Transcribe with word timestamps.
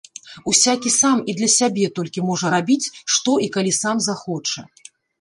Усякі 0.51 0.91
сам 1.01 1.17
і 1.33 1.35
для 1.41 1.49
сябе 1.57 1.85
толькі 2.01 2.25
можа 2.31 2.53
рабіць 2.57 2.91
што 3.19 3.39
і 3.49 3.55
калі 3.59 3.79
сам 3.83 4.07
захоча. 4.11 4.61